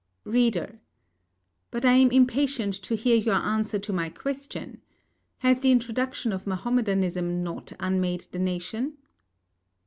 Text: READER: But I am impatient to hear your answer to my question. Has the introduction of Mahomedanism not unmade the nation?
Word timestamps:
READER: 0.25 0.79
But 1.69 1.85
I 1.85 1.91
am 1.93 2.09
impatient 2.09 2.73
to 2.81 2.95
hear 2.95 3.15
your 3.15 3.35
answer 3.35 3.77
to 3.77 3.93
my 3.93 4.09
question. 4.09 4.81
Has 5.37 5.59
the 5.59 5.71
introduction 5.71 6.31
of 6.33 6.47
Mahomedanism 6.47 7.43
not 7.43 7.71
unmade 7.79 8.25
the 8.31 8.39
nation? 8.39 8.97